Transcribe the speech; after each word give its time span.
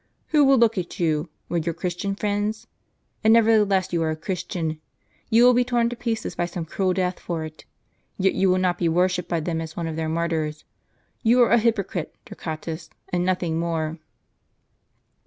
Who 0.29 0.43
will 0.45 0.57
look 0.57 0.79
at 0.79 0.99
you? 0.99 1.29
will 1.47 1.59
your 1.59 1.75
Christian 1.75 2.15
friends? 2.15 2.65
And 3.23 3.31
nevertheless 3.33 3.93
you 3.93 4.01
are 4.01 4.09
a 4.09 4.15
Christian; 4.15 4.81
you 5.29 5.43
will 5.43 5.53
be 5.53 5.63
torn 5.63 5.89
to 5.89 5.95
pieces 5.95 6.33
by 6.33 6.47
some 6.47 6.65
cruel 6.65 6.91
death 6.93 7.19
for 7.19 7.45
it; 7.45 7.65
yet 8.17 8.33
you 8.33 8.49
will 8.49 8.57
not 8.57 8.79
be 8.79 8.89
wor 8.89 9.07
shipped 9.07 9.29
by 9.29 9.41
them 9.41 9.61
as 9.61 9.77
one 9.77 9.85
of 9.85 9.95
their 9.97 10.09
martyrs. 10.09 10.63
You 11.21 11.43
are 11.43 11.51
a 11.51 11.59
hypo 11.59 11.83
crite, 11.83 12.15
Torquatus, 12.25 12.89
and 13.13 13.23
nothing 13.23 13.59
more." 13.59 13.99